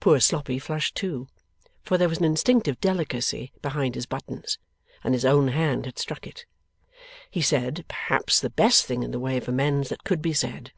Poor 0.00 0.18
Sloppy 0.18 0.58
flushed 0.58 0.96
too, 0.96 1.28
for 1.84 1.96
there 1.96 2.08
was 2.08 2.18
an 2.18 2.24
instinctive 2.24 2.80
delicacy 2.80 3.52
behind 3.62 3.94
his 3.94 4.06
buttons, 4.06 4.58
and 5.04 5.14
his 5.14 5.24
own 5.24 5.46
hand 5.46 5.86
had 5.86 6.00
struck 6.00 6.26
it. 6.26 6.46
He 7.30 7.42
said, 7.42 7.84
perhaps, 7.86 8.40
the 8.40 8.50
best 8.50 8.86
thing 8.86 9.04
in 9.04 9.12
the 9.12 9.20
way 9.20 9.36
of 9.36 9.46
amends 9.48 9.88
that 9.90 10.02
could 10.02 10.20
be 10.20 10.32
said. 10.32 10.72